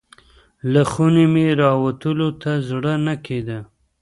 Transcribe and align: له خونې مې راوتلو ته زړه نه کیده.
له 0.71 0.81
خونې 0.91 1.25
مې 1.33 1.45
راوتلو 1.61 2.29
ته 2.41 2.51
زړه 2.69 2.93
نه 3.05 3.15
کیده. 3.25 3.59